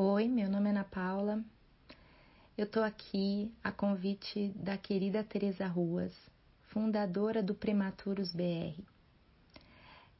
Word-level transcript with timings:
Oi, 0.00 0.28
meu 0.28 0.48
nome 0.48 0.68
é 0.68 0.70
Ana 0.70 0.84
Paula. 0.84 1.42
Eu 2.56 2.70
tô 2.70 2.80
aqui 2.84 3.52
a 3.64 3.72
convite 3.72 4.50
da 4.54 4.78
querida 4.78 5.24
Teresa 5.24 5.66
Ruas, 5.66 6.14
fundadora 6.68 7.42
do 7.42 7.52
Prematuros 7.52 8.32
BR. 8.32 8.80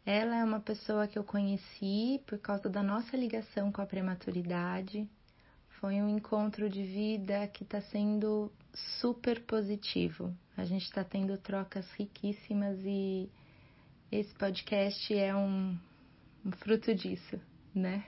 Ela 0.05 0.39
é 0.39 0.43
uma 0.43 0.59
pessoa 0.59 1.07
que 1.07 1.17
eu 1.17 1.23
conheci 1.23 2.21
por 2.27 2.41
causa 2.41 2.69
da 2.69 2.83
nossa 2.83 3.17
ligação 3.17 3.71
com 3.71 3.81
a 3.81 3.87
prematuridade. 3.87 5.09
Foi 5.79 6.03
um 6.03 6.09
encontro 6.09 6.69
de 6.69 6.83
vida 6.83 7.47
que 7.47 7.63
está 7.63 7.81
sendo 7.81 8.51
super 9.01 9.43
positivo. 9.45 10.35
A 10.57 10.65
gente 10.65 10.87
está 10.87 11.05
tendo 11.05 11.39
trocas 11.39 11.89
riquíssimas 11.93 12.81
e 12.85 13.31
esse 14.11 14.35
podcast 14.35 15.15
é 15.15 15.33
um, 15.37 15.79
um 16.45 16.51
fruto 16.51 16.93
disso, 16.93 17.41
né? 17.73 18.05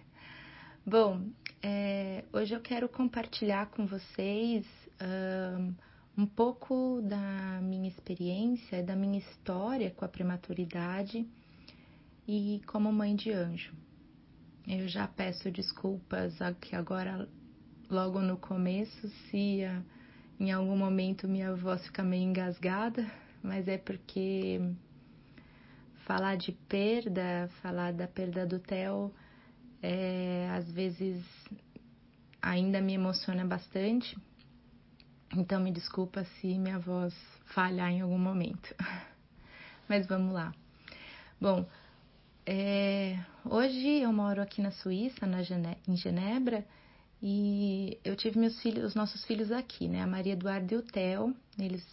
Bom, 0.85 1.31
é, 1.63 2.25
hoje 2.33 2.55
eu 2.55 2.61
quero 2.61 2.89
compartilhar 2.89 3.67
com 3.67 3.87
vocês 3.87 4.67
um, 5.01 5.75
um 6.23 6.27
pouco 6.27 7.03
da 7.03 7.61
minha 7.63 7.89
experiência, 7.89 8.83
da 8.83 8.97
minha 8.97 9.19
história 9.19 9.91
com 9.91 10.05
a 10.05 10.09
prematuridade 10.09 11.27
e 12.27 12.63
como 12.67 12.91
mãe 12.91 13.15
de 13.15 13.31
anjo. 13.31 13.75
Eu 14.67 14.89
já 14.89 15.07
peço 15.07 15.51
desculpas 15.51 16.41
aqui 16.41 16.75
agora, 16.75 17.29
logo 17.91 18.21
no 18.21 18.37
começo, 18.39 19.09
se 19.31 19.65
a, 19.65 19.83
em 20.39 20.53
algum 20.53 20.77
momento 20.77 21.29
minha 21.29 21.55
voz 21.55 21.85
fica 21.87 22.03
meio 22.03 22.25
engasgada, 22.25 23.05
mas 23.43 23.69
é 23.69 23.77
porque 23.77 24.61
falar 26.07 26.37
de 26.37 26.53
perda, 26.53 27.51
falar 27.61 27.93
da 27.93 28.07
perda 28.07 28.47
do 28.47 28.59
Theo 28.59 29.13
é, 29.83 30.49
às 30.53 30.71
vezes 30.71 31.25
ainda 32.41 32.81
me 32.81 32.95
emociona 32.95 33.45
bastante. 33.45 34.17
Então 35.37 35.61
me 35.61 35.71
desculpa 35.71 36.25
se 36.25 36.59
minha 36.59 36.79
voz 36.79 37.15
falhar 37.47 37.91
em 37.91 38.01
algum 38.01 38.19
momento. 38.19 38.75
Mas 39.89 40.07
vamos 40.07 40.33
lá. 40.33 40.55
Bom, 41.41 41.67
é, 42.45 43.19
hoje 43.45 44.01
eu 44.01 44.13
moro 44.13 44.43
aqui 44.43 44.61
na 44.61 44.71
Suíça, 44.71 45.27
na 45.27 45.43
Gene 45.43 45.77
em 45.87 45.97
Genebra, 45.97 46.67
e 47.23 47.99
eu 48.05 48.17
tive 48.17 48.39
meus 48.39 48.61
filhos, 48.61 48.85
os 48.85 48.95
nossos 48.95 49.25
filhos 49.25 49.53
aqui, 49.53 49.89
né? 49.89 50.03
A 50.03 50.07
Maria 50.07 50.33
Eduarda 50.33 50.75
e 50.75 50.77
o 50.77 50.83
Theo, 50.83 51.37
eles 51.59 51.87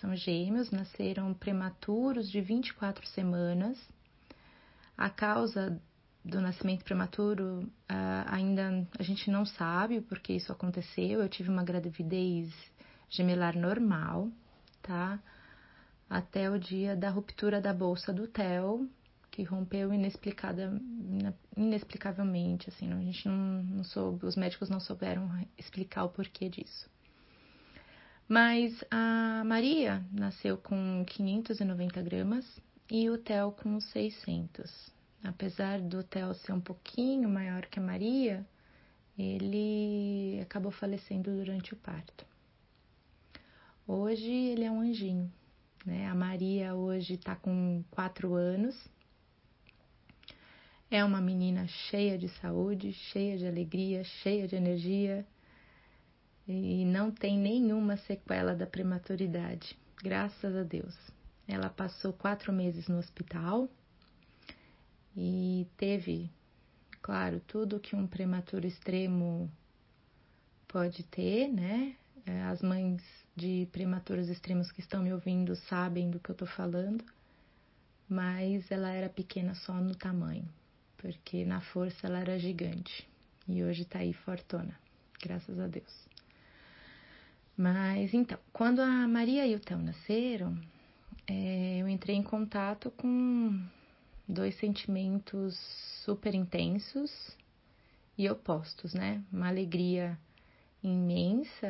são 0.00 0.16
gêmeos, 0.16 0.70
nasceram 0.70 1.32
prematuros 1.34 2.30
de 2.30 2.40
24 2.40 3.06
semanas. 3.08 3.78
A 4.96 5.10
causa 5.10 5.80
do 6.24 6.40
nascimento 6.40 6.84
prematuro, 6.84 7.70
uh, 7.90 8.24
ainda 8.26 8.86
a 8.98 9.02
gente 9.02 9.30
não 9.30 9.44
sabe 9.44 10.00
porque 10.00 10.32
isso 10.32 10.50
aconteceu. 10.50 11.20
Eu 11.20 11.28
tive 11.28 11.50
uma 11.50 11.62
gravidez 11.62 12.50
gemelar 13.10 13.58
normal, 13.58 14.30
tá? 14.82 15.20
Até 16.08 16.50
o 16.50 16.58
dia 16.58 16.96
da 16.96 17.10
ruptura 17.10 17.60
da 17.60 17.74
bolsa 17.74 18.10
do 18.12 18.26
Theo, 18.26 18.88
que 19.30 19.42
rompeu 19.42 19.92
inexplicavelmente, 19.92 22.70
assim, 22.70 22.90
a 22.92 23.00
gente 23.00 23.28
não, 23.28 23.62
não 23.62 23.84
soube, 23.84 24.24
os 24.24 24.36
médicos 24.36 24.70
não 24.70 24.80
souberam 24.80 25.28
explicar 25.58 26.04
o 26.04 26.08
porquê 26.08 26.48
disso. 26.48 26.88
Mas 28.26 28.82
a 28.90 29.42
Maria 29.44 30.02
nasceu 30.10 30.56
com 30.56 31.04
590 31.06 32.00
gramas 32.00 32.46
e 32.90 33.10
o 33.10 33.18
Theo 33.18 33.52
com 33.52 33.78
600. 33.80 34.94
Apesar 35.24 35.80
do 35.80 36.04
Theo 36.04 36.34
ser 36.34 36.52
um 36.52 36.60
pouquinho 36.60 37.30
maior 37.30 37.64
que 37.64 37.78
a 37.78 37.82
Maria, 37.82 38.46
ele 39.18 40.38
acabou 40.42 40.70
falecendo 40.70 41.34
durante 41.34 41.72
o 41.72 41.76
parto. 41.78 42.26
Hoje 43.86 44.30
ele 44.30 44.64
é 44.64 44.70
um 44.70 44.80
anjinho, 44.80 45.32
né? 45.84 46.06
A 46.08 46.14
Maria 46.14 46.74
hoje 46.74 47.14
está 47.14 47.34
com 47.34 47.82
quatro 47.90 48.34
anos. 48.34 48.76
É 50.90 51.02
uma 51.02 51.22
menina 51.22 51.66
cheia 51.66 52.18
de 52.18 52.28
saúde, 52.28 52.92
cheia 52.92 53.38
de 53.38 53.46
alegria, 53.46 54.04
cheia 54.04 54.46
de 54.46 54.56
energia 54.56 55.26
e 56.46 56.84
não 56.84 57.10
tem 57.10 57.38
nenhuma 57.38 57.96
sequela 57.96 58.54
da 58.54 58.66
prematuridade, 58.66 59.74
graças 60.02 60.54
a 60.54 60.62
Deus. 60.62 60.94
Ela 61.48 61.70
passou 61.70 62.12
quatro 62.12 62.52
meses 62.52 62.88
no 62.88 62.98
hospital 62.98 63.70
e 65.16 65.66
teve, 65.76 66.30
claro, 67.00 67.40
tudo 67.46 67.80
que 67.80 67.94
um 67.94 68.06
prematuro 68.06 68.66
extremo 68.66 69.50
pode 70.66 71.02
ter, 71.04 71.48
né? 71.48 71.94
É, 72.26 72.42
as 72.44 72.62
mães 72.62 73.02
de 73.36 73.68
prematuros 73.70 74.28
extremos 74.28 74.72
que 74.72 74.80
estão 74.80 75.02
me 75.02 75.12
ouvindo 75.12 75.54
sabem 75.54 76.10
do 76.10 76.18
que 76.18 76.30
eu 76.30 76.34
tô 76.34 76.46
falando, 76.46 77.04
mas 78.08 78.70
ela 78.70 78.90
era 78.90 79.08
pequena 79.08 79.54
só 79.54 79.74
no 79.74 79.94
tamanho, 79.94 80.48
porque 80.96 81.44
na 81.44 81.60
força 81.60 82.06
ela 82.06 82.18
era 82.18 82.38
gigante 82.38 83.06
e 83.46 83.62
hoje 83.62 83.84
tá 83.84 83.98
aí 83.98 84.12
fortona, 84.12 84.78
graças 85.22 85.58
a 85.58 85.66
Deus. 85.66 86.08
Mas 87.56 88.12
então, 88.12 88.38
quando 88.52 88.80
a 88.80 89.06
Maria 89.06 89.46
e 89.46 89.54
o 89.54 89.60
Tão 89.60 89.80
nasceram, 89.80 90.58
é, 91.26 91.78
eu 91.78 91.88
entrei 91.88 92.16
em 92.16 92.22
contato 92.22 92.90
com 92.90 93.62
dois 94.26 94.56
sentimentos 94.58 95.56
super 96.04 96.34
intensos 96.34 97.36
e 98.16 98.28
opostos, 98.28 98.94
né? 98.94 99.22
Uma 99.32 99.48
alegria 99.48 100.18
imensa, 100.82 101.66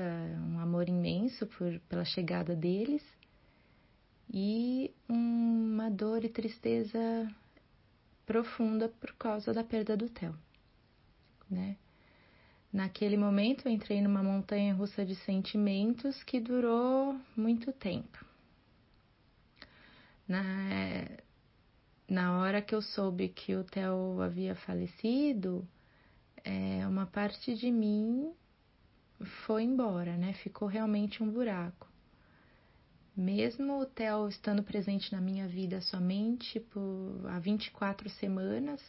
um 0.52 0.58
amor 0.58 0.88
imenso 0.88 1.46
por, 1.46 1.78
pela 1.88 2.04
chegada 2.04 2.54
deles 2.54 3.02
e 4.32 4.92
uma 5.08 5.90
dor 5.90 6.24
e 6.24 6.28
tristeza 6.28 6.98
profunda 8.26 8.88
por 8.88 9.12
causa 9.14 9.52
da 9.52 9.62
perda 9.62 9.96
do 9.96 10.08
Theo, 10.08 10.36
né? 11.50 11.76
Naquele 12.72 13.16
momento 13.16 13.68
eu 13.68 13.72
entrei 13.72 14.00
numa 14.02 14.20
montanha 14.20 14.74
russa 14.74 15.04
de 15.04 15.14
sentimentos 15.14 16.24
que 16.24 16.40
durou 16.40 17.16
muito 17.36 17.72
tempo. 17.72 18.24
Na, 20.26 20.42
na 22.08 22.38
hora 22.38 22.60
que 22.60 22.74
eu 22.74 22.82
soube 22.82 23.28
que 23.28 23.54
o 23.54 23.64
Theo 23.64 24.20
havia 24.20 24.54
falecido, 24.54 25.66
é, 26.44 26.86
uma 26.86 27.06
parte 27.06 27.54
de 27.54 27.70
mim 27.70 28.32
foi 29.46 29.62
embora, 29.62 30.16
né? 30.16 30.34
Ficou 30.34 30.68
realmente 30.68 31.22
um 31.22 31.30
buraco. 31.30 31.88
Mesmo 33.16 33.80
o 33.80 33.86
Theo 33.86 34.28
estando 34.28 34.62
presente 34.62 35.12
na 35.12 35.20
minha 35.20 35.48
vida 35.48 35.80
somente 35.80 36.60
por 36.60 37.22
há 37.26 37.38
24 37.38 38.10
semanas, 38.10 38.82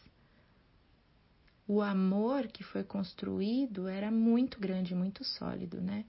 o 1.67 1.81
amor 1.81 2.47
que 2.47 2.63
foi 2.63 2.83
construído 2.83 3.87
era 3.87 4.11
muito 4.11 4.59
grande, 4.59 4.93
muito 4.93 5.23
sólido, 5.23 5.79
né? 5.79 6.05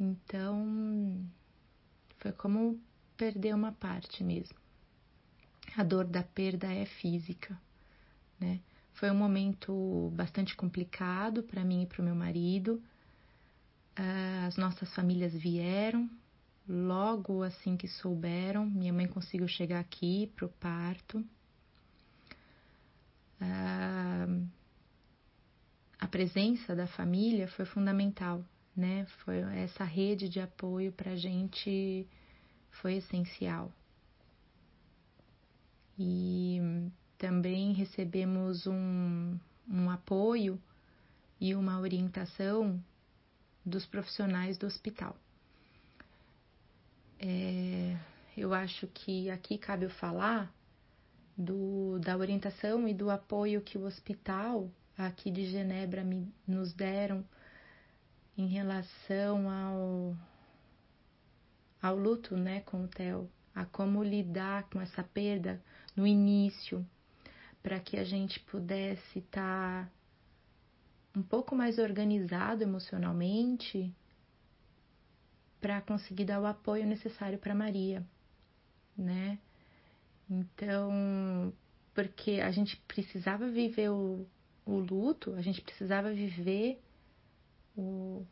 Então, 0.00 1.28
foi 2.18 2.32
como 2.32 2.80
perder 3.16 3.54
uma 3.54 3.72
parte 3.72 4.22
mesmo 4.22 4.56
a 5.78 5.84
dor 5.84 6.04
da 6.04 6.24
perda 6.24 6.66
é 6.66 6.84
física, 6.84 7.56
né? 8.40 8.58
Foi 8.94 9.08
um 9.12 9.14
momento 9.14 10.10
bastante 10.12 10.56
complicado 10.56 11.44
para 11.44 11.62
mim 11.62 11.82
e 11.82 11.86
para 11.86 12.02
o 12.02 12.04
meu 12.04 12.16
marido. 12.16 12.82
Ah, 13.94 14.46
as 14.48 14.56
nossas 14.56 14.92
famílias 14.92 15.32
vieram 15.32 16.10
logo 16.68 17.44
assim 17.44 17.76
que 17.76 17.86
souberam. 17.86 18.66
Minha 18.66 18.92
mãe 18.92 19.06
conseguiu 19.06 19.46
chegar 19.46 19.78
aqui 19.78 20.32
para 20.34 20.46
o 20.46 20.48
parto. 20.48 21.24
Ah, 23.40 24.26
a 26.00 26.08
presença 26.08 26.74
da 26.74 26.88
família 26.88 27.46
foi 27.46 27.64
fundamental, 27.64 28.44
né? 28.76 29.06
Foi 29.24 29.38
essa 29.56 29.84
rede 29.84 30.28
de 30.28 30.40
apoio 30.40 30.90
para 30.90 31.12
a 31.12 31.16
gente 31.16 32.04
foi 32.72 32.94
essencial 32.94 33.72
e 35.98 36.60
também 37.16 37.72
recebemos 37.72 38.66
um, 38.66 39.38
um 39.68 39.90
apoio 39.90 40.60
e 41.40 41.54
uma 41.54 41.80
orientação 41.80 42.82
dos 43.64 43.84
profissionais 43.84 44.56
do 44.56 44.66
hospital. 44.66 45.16
É, 47.18 47.96
eu 48.36 48.54
acho 48.54 48.86
que 48.86 49.28
aqui 49.30 49.58
cabe 49.58 49.84
eu 49.84 49.90
falar 49.90 50.52
do, 51.36 51.98
da 51.98 52.16
orientação 52.16 52.86
e 52.88 52.94
do 52.94 53.10
apoio 53.10 53.60
que 53.60 53.76
o 53.76 53.84
hospital 53.84 54.70
aqui 54.96 55.30
de 55.30 55.46
Genebra 55.46 56.02
me, 56.02 56.32
nos 56.46 56.72
deram 56.72 57.24
em 58.36 58.46
relação 58.46 59.50
ao, 59.50 60.16
ao 61.82 61.96
luto 61.96 62.36
né, 62.36 62.60
com 62.60 62.84
o 62.84 62.88
Theo, 62.88 63.28
a 63.58 63.64
como 63.66 64.04
lidar 64.04 64.68
com 64.70 64.80
essa 64.80 65.02
perda 65.02 65.60
no 65.96 66.06
início, 66.06 66.86
para 67.60 67.80
que 67.80 67.96
a 67.96 68.04
gente 68.04 68.38
pudesse 68.40 69.18
estar 69.18 69.84
tá 69.84 69.90
um 71.18 71.22
pouco 71.22 71.56
mais 71.56 71.76
organizado 71.78 72.62
emocionalmente 72.62 73.92
para 75.60 75.80
conseguir 75.80 76.26
dar 76.26 76.40
o 76.40 76.46
apoio 76.46 76.86
necessário 76.86 77.36
para 77.36 77.52
Maria, 77.52 78.06
né? 78.96 79.40
Então, 80.30 81.52
porque 81.92 82.40
a 82.40 82.52
gente 82.52 82.76
precisava 82.86 83.50
viver 83.50 83.90
o, 83.90 84.24
o 84.64 84.78
luto, 84.78 85.34
a 85.34 85.42
gente 85.42 85.60
precisava 85.62 86.12
viver 86.12 86.80
o, 87.76 88.24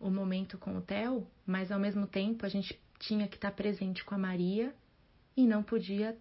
o 0.00 0.10
momento 0.10 0.56
com 0.56 0.74
o 0.78 0.80
Theo, 0.80 1.26
mas 1.44 1.70
ao 1.70 1.78
mesmo 1.78 2.06
tempo 2.06 2.46
a 2.46 2.48
gente 2.48 2.80
tinha 3.02 3.26
que 3.28 3.36
estar 3.36 3.50
presente 3.50 4.04
com 4.04 4.14
a 4.14 4.18
Maria 4.18 4.74
e 5.36 5.46
não 5.46 5.62
podia 5.62 6.16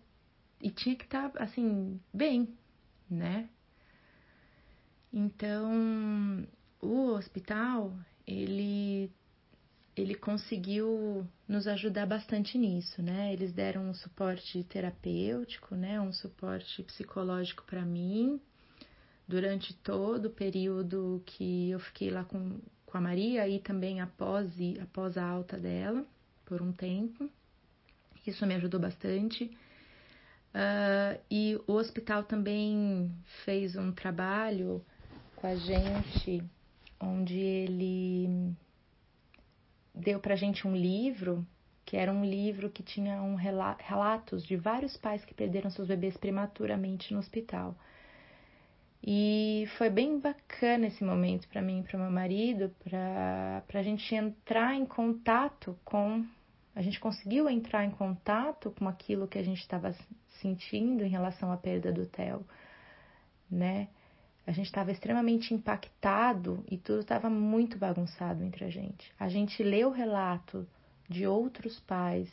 e 0.59 0.69
tinha 0.69 0.95
que 0.95 1.05
estar 1.05 1.31
assim 1.35 1.99
bem, 2.13 2.55
né? 3.09 3.49
Então, 5.13 6.47
o 6.81 7.11
hospital, 7.13 7.93
ele 8.25 9.11
ele 9.95 10.15
conseguiu 10.15 11.27
nos 11.47 11.67
ajudar 11.67 12.05
bastante 12.05 12.57
nisso, 12.57 13.01
né? 13.01 13.33
Eles 13.33 13.51
deram 13.51 13.89
um 13.89 13.93
suporte 13.93 14.63
terapêutico, 14.63 15.75
né? 15.75 15.99
Um 15.99 16.13
suporte 16.13 16.81
psicológico 16.83 17.63
para 17.65 17.85
mim 17.85 18.39
durante 19.27 19.73
todo 19.75 20.25
o 20.27 20.31
período 20.31 21.21
que 21.25 21.69
eu 21.69 21.79
fiquei 21.79 22.09
lá 22.09 22.23
com, 22.23 22.59
com 22.85 22.97
a 22.97 23.01
Maria 23.01 23.47
e 23.47 23.59
também 23.59 24.01
após, 24.01 24.49
após 24.81 25.17
a 25.17 25.25
alta 25.25 25.57
dela, 25.57 26.05
por 26.51 26.61
um 26.61 26.73
tempo. 26.73 27.29
Isso 28.27 28.45
me 28.45 28.53
ajudou 28.55 28.77
bastante. 28.77 29.45
Uh, 30.53 31.17
e 31.31 31.57
o 31.65 31.71
hospital 31.71 32.25
também 32.25 33.09
fez 33.45 33.77
um 33.77 33.93
trabalho 33.93 34.83
com 35.37 35.47
a 35.47 35.55
gente, 35.55 36.43
onde 36.99 37.39
ele 37.39 38.53
deu 39.95 40.19
pra 40.19 40.35
gente 40.35 40.67
um 40.67 40.75
livro, 40.75 41.47
que 41.85 41.95
era 41.95 42.11
um 42.11 42.25
livro 42.25 42.69
que 42.69 42.83
tinha 42.83 43.21
um 43.21 43.35
relatos 43.35 44.45
de 44.45 44.57
vários 44.57 44.97
pais 44.97 45.23
que 45.23 45.33
perderam 45.33 45.69
seus 45.69 45.87
bebês 45.87 46.17
prematuramente 46.17 47.13
no 47.13 47.19
hospital. 47.21 47.77
E 49.01 49.69
foi 49.77 49.89
bem 49.89 50.19
bacana 50.19 50.87
esse 50.87 51.01
momento 51.01 51.47
para 51.47 51.61
mim 51.61 51.79
e 51.79 51.83
para 51.83 51.97
meu 51.97 52.11
marido, 52.11 52.75
para 52.83 53.63
a 53.73 53.83
gente 53.83 54.13
entrar 54.13 54.75
em 54.75 54.85
contato 54.85 55.79
com. 55.85 56.25
A 56.75 56.81
gente 56.81 56.99
conseguiu 56.99 57.49
entrar 57.49 57.83
em 57.83 57.91
contato 57.91 58.71
com 58.71 58.87
aquilo 58.87 59.27
que 59.27 59.37
a 59.37 59.43
gente 59.43 59.59
estava 59.59 59.93
sentindo 60.41 61.03
em 61.03 61.09
relação 61.09 61.51
à 61.51 61.57
perda 61.57 61.91
do 61.91 62.05
Theo, 62.05 62.45
né? 63.49 63.89
A 64.47 64.51
gente 64.51 64.65
estava 64.65 64.91
extremamente 64.91 65.53
impactado 65.53 66.63
e 66.69 66.77
tudo 66.77 67.01
estava 67.01 67.29
muito 67.29 67.77
bagunçado 67.77 68.43
entre 68.43 68.65
a 68.65 68.69
gente. 68.69 69.13
A 69.19 69.29
gente 69.29 69.61
leu 69.61 69.89
o 69.89 69.93
relato 69.93 70.67
de 71.07 71.27
outros 71.27 71.79
pais, 71.81 72.29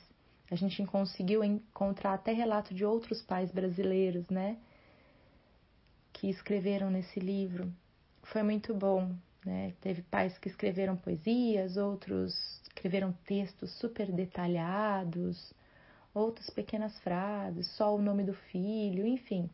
a 0.50 0.54
gente 0.54 0.84
conseguiu 0.86 1.44
encontrar 1.44 2.14
até 2.14 2.32
relato 2.32 2.72
de 2.72 2.84
outros 2.84 3.20
pais 3.20 3.50
brasileiros, 3.50 4.26
né? 4.30 4.56
Que 6.12 6.30
escreveram 6.30 6.90
nesse 6.90 7.20
livro. 7.20 7.70
Foi 8.22 8.42
muito 8.42 8.74
bom, 8.74 9.14
né? 9.48 9.72
Teve 9.80 10.02
pais 10.02 10.36
que 10.38 10.48
escreveram 10.48 10.94
poesias, 10.94 11.78
outros 11.78 12.60
escreveram 12.64 13.12
textos 13.24 13.72
super 13.78 14.12
detalhados, 14.12 15.54
outras 16.12 16.50
pequenas 16.50 16.96
frases, 17.00 17.66
só 17.68 17.96
o 17.96 18.02
nome 18.02 18.24
do 18.24 18.34
filho, 18.34 19.06
enfim. 19.06 19.48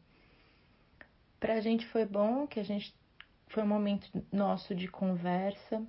Para 1.39 1.55
a 1.55 1.61
gente 1.61 1.87
foi 1.87 2.05
bom 2.05 2.45
que 2.47 2.59
a 2.59 2.65
gente 2.65 2.93
foi 3.49 3.63
um 3.63 3.69
momento 3.69 4.09
nosso 4.33 4.75
de 4.75 4.89
conversa, 4.89 5.87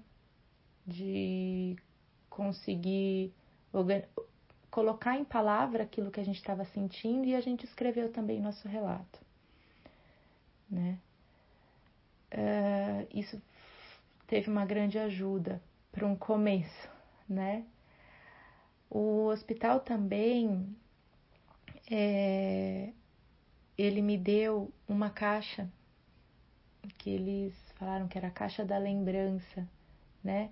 de 0.85 1.75
conseguir 2.29 3.33
colocar 4.69 5.17
em 5.17 5.25
palavra 5.25 5.83
aquilo 5.83 6.11
que 6.11 6.19
a 6.19 6.23
gente 6.23 6.37
estava 6.37 6.63
sentindo 6.65 7.25
e 7.25 7.33
a 7.33 7.41
gente 7.41 7.65
escreveu 7.65 8.11
também 8.11 8.39
nosso 8.39 8.67
relato, 8.67 9.19
né? 10.69 10.99
Uh, 12.31 13.07
isso 13.17 13.41
teve 14.27 14.49
uma 14.49 14.65
grande 14.65 14.97
ajuda 14.97 15.61
para 15.91 16.05
um 16.05 16.15
começo, 16.15 16.89
né? 17.27 17.65
O 18.89 19.25
hospital 19.27 19.79
também 19.79 20.75
é, 21.89 22.91
ele 23.77 24.01
me 24.01 24.17
deu 24.17 24.71
uma 24.87 25.09
caixa 25.09 25.69
que 26.97 27.09
eles 27.09 27.53
falaram 27.75 28.07
que 28.07 28.17
era 28.17 28.27
a 28.27 28.31
caixa 28.31 28.63
da 28.63 28.77
lembrança, 28.77 29.67
né? 30.23 30.49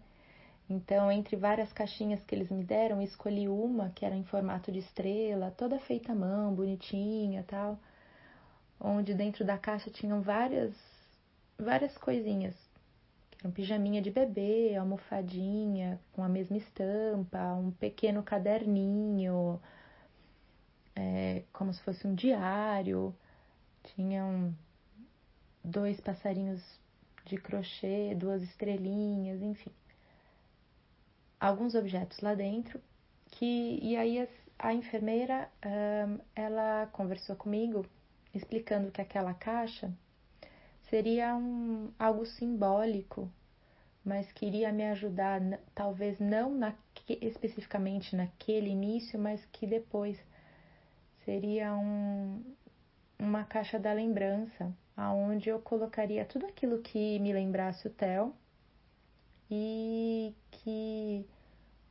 Então, 0.69 1.11
entre 1.11 1.35
várias 1.35 1.71
caixinhas 1.73 2.23
que 2.23 2.33
eles 2.33 2.49
me 2.49 2.63
deram, 2.63 3.01
escolhi 3.01 3.47
uma 3.47 3.89
que 3.89 4.05
era 4.05 4.15
em 4.15 4.23
formato 4.23 4.71
de 4.71 4.79
estrela, 4.79 5.51
toda 5.51 5.79
feita 5.79 6.13
à 6.13 6.15
mão, 6.15 6.53
bonitinha, 6.53 7.43
tal, 7.47 7.77
onde 8.79 9.13
dentro 9.13 9.45
da 9.45 9.57
caixa 9.57 9.89
tinham 9.89 10.21
várias 10.21 10.73
várias 11.57 11.97
coisinhas. 11.97 12.55
Um 13.43 13.51
pijaminha 13.51 14.01
de 14.01 14.09
bebê, 14.09 14.75
almofadinha 14.75 15.99
com 16.13 16.23
a 16.23 16.29
mesma 16.29 16.57
estampa, 16.57 17.53
um 17.55 17.71
pequeno 17.71 18.23
caderninho, 18.23 19.61
é, 20.95 21.43
como 21.51 21.73
se 21.73 21.81
fosse 21.83 22.07
um 22.07 22.15
diário. 22.15 23.13
Tinham 23.95 24.55
dois 25.63 25.99
passarinhos 25.99 26.61
de 27.25 27.37
crochê, 27.37 28.15
duas 28.15 28.41
estrelinhas, 28.43 29.41
enfim. 29.41 29.71
Alguns 31.39 31.75
objetos 31.75 32.19
lá 32.21 32.33
dentro 32.33 32.81
que 33.31 33.79
e 33.81 33.97
aí 33.97 34.19
a, 34.19 34.27
a 34.59 34.73
enfermeira 34.73 35.49
um, 35.65 36.19
ela 36.35 36.87
conversou 36.91 37.35
comigo 37.35 37.85
explicando 38.33 38.91
que 38.91 39.01
aquela 39.01 39.33
caixa 39.33 39.91
seria 40.89 41.35
um, 41.35 41.91
algo 41.97 42.25
simbólico, 42.25 43.31
mas 44.03 44.31
queria 44.31 44.71
me 44.71 44.83
ajudar, 44.89 45.41
talvez 45.73 46.19
não 46.19 46.57
especificamente 47.21 48.15
naquele 48.15 48.69
início, 48.69 49.19
mas 49.19 49.43
que 49.45 49.65
depois. 49.65 50.17
Seria 51.25 51.73
um, 51.73 52.43
uma 53.17 53.45
caixa 53.45 53.79
da 53.79 53.93
lembrança, 53.93 54.73
aonde 54.95 55.49
eu 55.49 55.59
colocaria 55.59 56.25
tudo 56.25 56.45
aquilo 56.45 56.81
que 56.81 57.17
me 57.19 57.31
lembrasse 57.31 57.87
o 57.87 57.89
Theo 57.89 58.35
e 59.49 60.35
que 60.51 61.25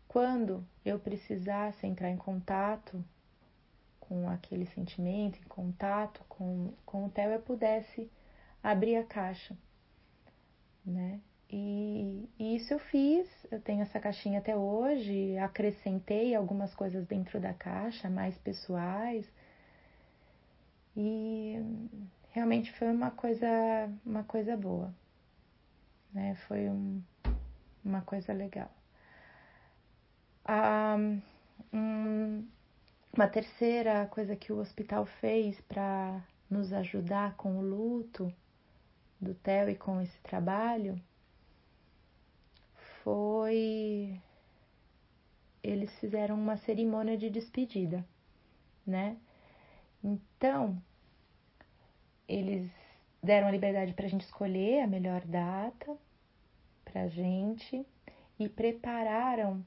quando 0.06 0.66
eu 0.84 0.99
precisasse 0.99 1.87
entrar 1.87 2.11
em 2.11 2.16
contato 2.18 3.02
com 4.00 4.28
aquele 4.28 4.66
sentimento, 4.66 5.38
em 5.38 5.49
contato 5.49 6.22
com, 6.28 6.75
com 6.84 7.06
o 7.06 7.08
Theo, 7.08 7.30
eu 7.30 7.40
pudesse 7.40 8.11
abrir 8.62 8.97
a 8.97 9.04
caixa, 9.04 9.57
né? 10.85 11.21
E, 11.50 12.28
e, 12.38 12.57
isso 12.57 12.73
eu 12.73 12.78
fiz, 12.78 13.28
eu 13.50 13.61
tenho 13.61 13.83
essa 13.83 14.00
caixinha 14.00 14.38
até 14.38 14.57
hoje, 14.57 15.37
acrescentei 15.38 16.35
algumas 16.35 16.75
coisas 16.75 17.07
dentro 17.07 17.38
da 17.38 17.52
caixa, 17.52 18.09
mais 18.09 18.37
pessoais. 18.38 19.31
E 20.97 21.57
realmente 22.31 22.73
foi 22.73 22.88
uma 22.88 23.11
coisa, 23.11 23.47
uma 24.04 24.25
coisa 24.25 24.57
boa, 24.57 24.95
né? 26.12 26.35
Foi 26.47 26.71
um, 26.71 27.02
uma 27.85 28.00
coisa 28.00 28.33
legal. 28.33 28.71
Ah, 30.45 30.97
um, 31.73 32.47
uma 33.14 33.28
terceira 33.28 34.07
coisa 34.07 34.35
que 34.35 34.52
o 34.52 34.59
hospital 34.59 35.04
fez 35.04 35.61
para 35.62 36.23
nos 36.49 36.73
ajudar 36.73 37.35
com 37.37 37.59
o 37.59 37.62
luto 37.62 38.33
do 39.23 39.35
Theo 39.35 39.71
e 39.71 39.76
com 39.76 40.00
esse 40.00 40.21
trabalho 40.21 41.00
foi 43.02 44.21
eles 45.62 45.97
fizeram 46.00 46.35
uma 46.35 46.57
cerimônia 46.57 47.17
de 47.17 47.31
despedida, 47.31 48.05
né? 48.85 49.17
Então, 50.02 50.76
eles 52.26 52.69
deram 53.23 53.47
a 53.47 53.50
liberdade 53.52 53.95
para 53.95 54.07
a 54.07 54.09
gente 54.09 54.25
escolher 54.25 54.81
a 54.81 54.87
melhor 54.88 55.25
data 55.25 55.97
para 56.85 57.02
a 57.02 57.09
gente 57.09 57.87
e 58.41 58.49
prepararam 58.49 59.64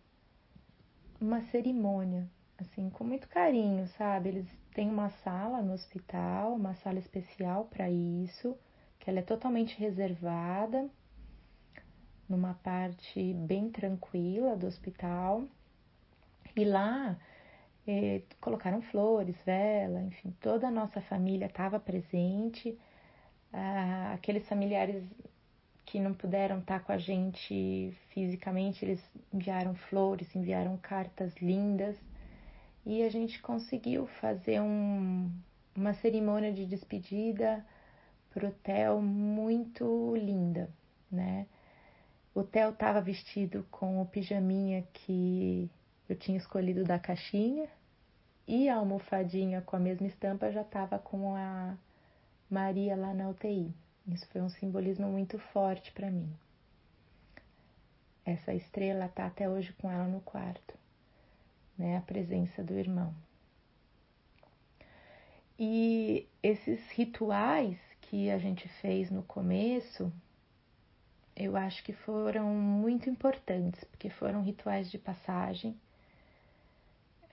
uma 1.21 1.41
cerimônia, 1.43 2.29
assim, 2.57 2.89
com 2.89 3.05
muito 3.05 3.29
carinho, 3.29 3.87
sabe? 3.97 4.29
Eles 4.29 4.47
têm 4.73 4.89
uma 4.89 5.09
sala 5.09 5.61
no 5.61 5.73
hospital, 5.73 6.55
uma 6.55 6.75
sala 6.75 6.99
especial 6.99 7.65
para 7.65 7.89
isso, 7.89 8.57
que 9.05 9.11
ela 9.11 9.19
é 9.19 9.21
totalmente 9.21 9.77
reservada 9.77 10.89
numa 12.27 12.55
parte 12.55 13.35
bem 13.35 13.69
tranquila 13.69 14.57
do 14.57 14.65
hospital. 14.65 15.43
E 16.55 16.65
lá 16.65 17.15
eh, 17.87 18.23
colocaram 18.41 18.81
flores, 18.81 19.35
vela, 19.45 20.01
enfim, 20.01 20.35
toda 20.41 20.67
a 20.67 20.71
nossa 20.71 21.01
família 21.01 21.45
estava 21.45 21.79
presente. 21.79 22.75
Ah, 23.53 24.13
aqueles 24.15 24.47
familiares 24.49 25.03
que 25.85 25.99
não 25.99 26.15
puderam 26.15 26.57
estar 26.57 26.79
com 26.79 26.91
a 26.91 26.97
gente 26.97 27.95
fisicamente, 28.09 28.83
eles 28.83 29.11
enviaram 29.31 29.75
flores, 29.75 30.35
enviaram 30.35 30.77
cartas 30.77 31.31
lindas 31.37 31.95
e 32.83 33.03
a 33.03 33.09
gente 33.09 33.39
conseguiu 33.39 34.07
fazer 34.19 34.59
um, 34.61 35.31
uma 35.75 35.93
cerimônia 35.93 36.51
de 36.51 36.65
despedida 36.65 37.63
pro 38.35 38.51
Theo 38.51 39.01
muito 39.01 40.13
linda, 40.17 40.69
né? 41.09 41.47
O 42.33 42.43
Theo 42.43 42.71
estava 42.71 42.99
vestido 42.99 43.65
com 43.71 44.01
o 44.01 44.05
pijaminha 44.05 44.85
que 44.91 45.71
eu 46.09 46.17
tinha 46.17 46.37
escolhido 46.37 46.83
da 46.83 46.99
caixinha 46.99 47.69
e 48.45 48.67
a 48.67 48.75
almofadinha 48.75 49.61
com 49.61 49.77
a 49.77 49.79
mesma 49.79 50.05
estampa 50.05 50.51
já 50.51 50.63
estava 50.63 50.99
com 50.99 51.33
a 51.33 51.77
Maria 52.49 52.97
lá 52.97 53.13
na 53.13 53.29
UTI. 53.29 53.73
Isso 54.09 54.27
foi 54.27 54.41
um 54.41 54.49
simbolismo 54.49 55.07
muito 55.07 55.39
forte 55.39 55.93
para 55.93 56.11
mim. 56.11 56.29
Essa 58.25 58.53
estrela 58.53 59.05
está 59.05 59.27
até 59.27 59.49
hoje 59.49 59.71
com 59.73 59.89
ela 59.89 60.07
no 60.07 60.19
quarto, 60.19 60.77
né? 61.77 61.95
A 61.95 62.01
presença 62.01 62.61
do 62.61 62.73
irmão. 62.73 63.15
E 65.57 66.27
esses 66.43 66.81
rituais 66.91 67.84
que 68.09 68.29
a 68.29 68.37
gente 68.37 68.67
fez 68.81 69.09
no 69.09 69.23
começo, 69.23 70.11
eu 71.35 71.57
acho 71.57 71.83
que 71.83 71.93
foram 71.93 72.53
muito 72.53 73.09
importantes, 73.09 73.83
porque 73.85 74.09
foram 74.09 74.41
rituais 74.41 74.89
de 74.89 74.97
passagem, 74.97 75.77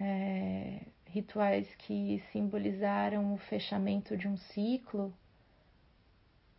é, 0.00 0.80
rituais 1.06 1.68
que 1.76 2.22
simbolizaram 2.32 3.32
o 3.34 3.38
fechamento 3.38 4.16
de 4.16 4.26
um 4.26 4.36
ciclo 4.36 5.14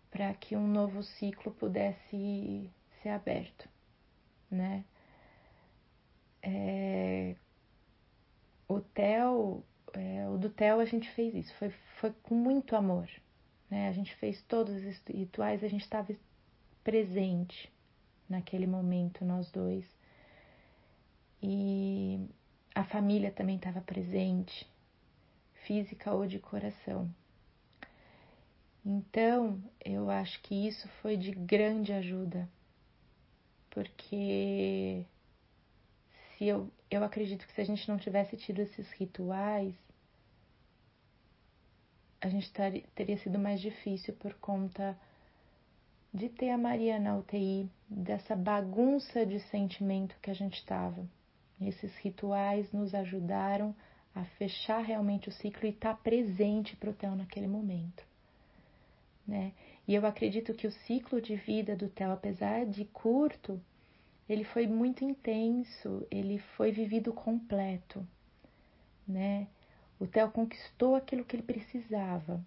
para 0.09 0.33
que 0.35 0.55
um 0.55 0.67
novo 0.67 1.03
ciclo 1.03 1.51
pudesse 1.51 2.69
ser 3.01 3.09
aberto, 3.09 3.67
né? 4.49 4.85
É, 6.41 7.35
o 8.67 8.79
Theo, 8.79 9.63
é, 9.93 10.29
o 10.29 10.37
do 10.37 10.49
Theo 10.49 10.79
a 10.79 10.85
gente 10.85 11.09
fez 11.11 11.33
isso, 11.33 11.53
foi, 11.55 11.69
foi 11.99 12.11
com 12.23 12.35
muito 12.35 12.75
amor, 12.75 13.09
né? 13.69 13.87
A 13.87 13.91
gente 13.91 14.13
fez 14.15 14.41
todos 14.43 14.75
os 14.75 15.01
rituais, 15.07 15.63
a 15.63 15.67
gente 15.67 15.83
estava 15.83 16.13
presente 16.83 17.71
naquele 18.29 18.67
momento, 18.67 19.25
nós 19.25 19.49
dois. 19.51 19.85
E 21.41 22.19
a 22.73 22.83
família 22.83 23.31
também 23.31 23.57
estava 23.57 23.81
presente, 23.81 24.67
física 25.65 26.13
ou 26.13 26.25
de 26.25 26.39
coração. 26.39 27.09
Então, 28.85 29.61
eu 29.83 30.09
acho 30.09 30.41
que 30.41 30.67
isso 30.67 30.87
foi 31.01 31.15
de 31.15 31.31
grande 31.31 31.93
ajuda, 31.93 32.49
porque 33.69 35.05
se 36.37 36.45
eu, 36.45 36.69
eu 36.91 37.03
acredito 37.03 37.47
que 37.47 37.53
se 37.53 37.61
a 37.61 37.65
gente 37.65 37.87
não 37.87 37.97
tivesse 37.97 38.35
tido 38.35 38.59
esses 38.59 38.91
rituais, 38.91 39.73
a 42.27 42.29
gente 42.29 42.51
tar, 42.51 42.71
teria 42.95 43.17
sido 43.17 43.37
mais 43.37 43.59
difícil 43.61 44.13
por 44.15 44.33
conta 44.35 44.97
de 46.13 46.29
ter 46.29 46.49
a 46.49 46.57
Maria 46.57 46.99
na 46.99 47.17
UTI, 47.17 47.69
dessa 47.89 48.35
bagunça 48.35 49.25
de 49.25 49.39
sentimento 49.49 50.15
que 50.21 50.29
a 50.29 50.33
gente 50.33 50.55
estava. 50.55 51.05
Esses 51.59 51.95
rituais 51.97 52.71
nos 52.71 52.93
ajudaram 52.93 53.75
a 54.13 54.23
fechar 54.37 54.83
realmente 54.83 55.29
o 55.29 55.31
ciclo 55.31 55.65
e 55.65 55.69
estar 55.69 55.95
tá 55.95 56.01
presente 56.01 56.75
para 56.75 56.89
o 56.89 56.93
Theo 56.93 57.15
naquele 57.15 57.47
momento 57.47 58.03
né? 59.27 59.53
E 59.87 59.95
eu 59.95 60.05
acredito 60.05 60.53
que 60.53 60.67
o 60.67 60.71
ciclo 60.71 61.21
de 61.21 61.35
vida 61.35 61.75
do 61.75 61.89
Theo, 61.89 62.11
apesar 62.11 62.65
de 62.65 62.85
curto, 62.85 63.59
ele 64.27 64.43
foi 64.43 64.67
muito 64.67 65.03
intenso, 65.03 66.05
ele 66.11 66.39
foi 66.55 66.71
vivido 66.71 67.11
completo, 67.13 68.05
né? 69.07 69.47
O 70.03 70.07
Theo 70.07 70.29
conquistou 70.31 70.97
aquilo 70.97 71.23
que 71.23 71.33
ele 71.33 71.43
precisava. 71.43 72.45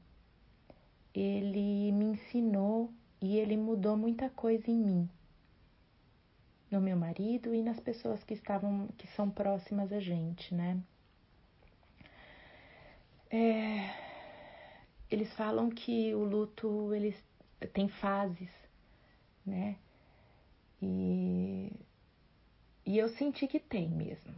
Ele 1.15 1.91
me 1.91 2.05
ensinou 2.05 2.93
e 3.19 3.39
ele 3.39 3.57
mudou 3.57 3.97
muita 3.97 4.29
coisa 4.29 4.71
em 4.71 4.77
mim, 4.77 5.09
no 6.71 6.83
meu 6.83 6.99
marido 6.99 7.55
e 7.55 7.63
nas 7.63 7.81
pessoas 7.81 8.23
que 8.23 8.35
estavam, 8.35 8.89
que 8.99 9.07
são 9.07 9.31
próximas 9.31 9.91
a 9.91 9.99
gente, 9.99 10.55
né? 10.55 10.79
É, 13.31 13.89
eles 15.11 15.33
falam 15.33 15.71
que 15.71 16.15
o 16.15 16.25
luto 16.25 16.93
eles 16.93 17.17
tem 17.73 17.89
fases, 17.89 18.51
né? 19.47 19.79
E, 20.83 21.73
e 22.85 22.99
eu 22.99 23.09
senti 23.09 23.49
que 23.49 23.59
tem 23.59 23.89
mesmo. 23.89 24.35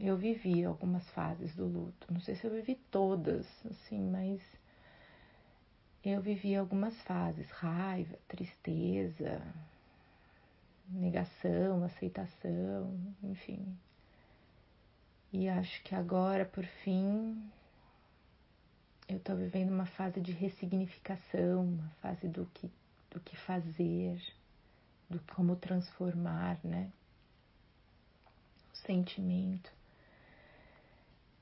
Eu 0.00 0.16
vivi 0.16 0.64
algumas 0.64 1.08
fases 1.10 1.54
do 1.54 1.66
luto. 1.66 2.12
Não 2.12 2.20
sei 2.20 2.34
se 2.34 2.46
eu 2.46 2.50
vivi 2.50 2.74
todas, 2.90 3.46
assim, 3.70 4.00
mas 4.10 4.42
eu 6.04 6.20
vivi 6.20 6.54
algumas 6.54 6.94
fases: 7.02 7.50
raiva, 7.50 8.16
tristeza, 8.28 9.42
negação, 10.88 11.84
aceitação, 11.84 12.98
enfim. 13.22 13.76
E 15.32 15.48
acho 15.48 15.82
que 15.82 15.94
agora, 15.94 16.44
por 16.44 16.64
fim, 16.64 17.50
eu 19.08 19.18
estou 19.18 19.36
vivendo 19.36 19.70
uma 19.70 19.86
fase 19.86 20.20
de 20.20 20.32
ressignificação, 20.32 21.64
uma 21.64 21.90
fase 22.00 22.28
do 22.28 22.46
que, 22.54 22.70
do 23.10 23.20
que 23.20 23.36
fazer, 23.36 24.20
do 25.10 25.20
como 25.34 25.56
transformar, 25.56 26.58
né? 26.64 26.90
O 28.72 28.76
sentimento. 28.76 29.75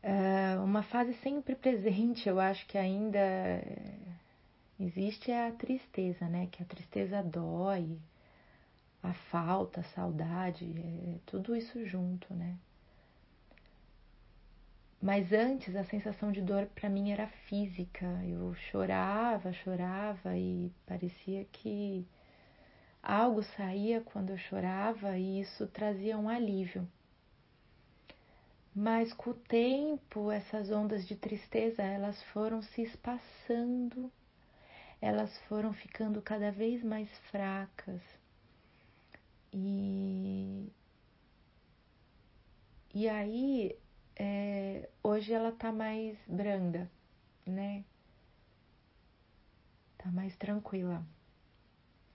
Uh, 0.04 0.62
uma 0.62 0.82
fase 0.82 1.14
sempre 1.22 1.54
presente, 1.54 2.28
eu 2.28 2.38
acho 2.38 2.66
que 2.66 2.76
ainda 2.76 3.18
existe 4.78 5.32
a 5.32 5.50
tristeza, 5.50 6.28
né? 6.28 6.46
Que 6.52 6.62
a 6.62 6.66
tristeza 6.66 7.22
dói, 7.22 7.98
a 9.02 9.14
falta, 9.14 9.80
a 9.80 9.84
saudade, 9.84 10.66
é 10.78 11.18
tudo 11.24 11.56
isso 11.56 11.86
junto, 11.86 12.34
né? 12.34 12.54
Mas 15.00 15.32
antes 15.32 15.74
a 15.74 15.84
sensação 15.84 16.30
de 16.30 16.42
dor 16.42 16.66
para 16.74 16.90
mim 16.90 17.10
era 17.10 17.26
física. 17.48 18.06
Eu 18.26 18.54
chorava, 18.54 19.54
chorava 19.54 20.36
e 20.36 20.70
parecia 20.86 21.46
que 21.46 22.06
algo 23.02 23.42
saía 23.42 24.02
quando 24.02 24.30
eu 24.30 24.38
chorava 24.38 25.16
e 25.16 25.40
isso 25.40 25.66
trazia 25.66 26.18
um 26.18 26.28
alívio. 26.28 26.86
Mas 28.74 29.12
com 29.14 29.30
o 29.30 29.34
tempo, 29.34 30.30
essas 30.30 30.70
ondas 30.70 31.06
de 31.06 31.16
tristeza, 31.16 31.82
elas 31.82 32.22
foram 32.24 32.60
se 32.60 32.82
espaçando, 32.82 34.12
elas 35.00 35.36
foram 35.48 35.72
ficando 35.72 36.22
cada 36.22 36.50
vez 36.52 36.82
mais 36.84 37.08
fracas. 37.30 38.02
E 39.52 40.68
e 42.94 43.08
aí 43.08 43.76
é, 44.16 44.88
hoje 45.02 45.32
ela 45.32 45.52
tá 45.52 45.70
mais 45.72 46.16
branda, 46.26 46.90
né? 47.46 47.84
Tá 49.98 50.10
mais 50.12 50.36
tranquila. 50.36 51.04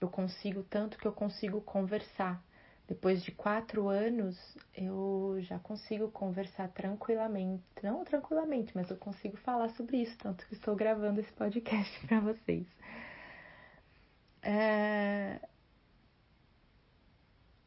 Eu 0.01 0.09
consigo 0.09 0.63
tanto 0.63 0.97
que 0.97 1.05
eu 1.07 1.13
consigo 1.13 1.61
conversar. 1.61 2.43
Depois 2.89 3.21
de 3.21 3.31
quatro 3.31 3.87
anos, 3.87 4.35
eu 4.73 5.37
já 5.41 5.59
consigo 5.59 6.09
conversar 6.09 6.69
tranquilamente. 6.69 7.63
Não 7.83 8.03
tranquilamente, 8.03 8.71
mas 8.73 8.89
eu 8.89 8.97
consigo 8.97 9.37
falar 9.37 9.69
sobre 9.69 9.97
isso, 9.97 10.17
tanto 10.17 10.43
que 10.47 10.55
estou 10.55 10.75
gravando 10.75 11.19
esse 11.19 11.31
podcast 11.33 11.99
para 12.07 12.19
vocês. 12.19 12.65
É, 14.41 15.39